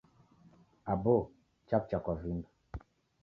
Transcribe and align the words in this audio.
Aboo 0.91 1.21
chaw'ucha 1.67 1.97
kwa 2.03 2.13
vindo. 2.21 2.49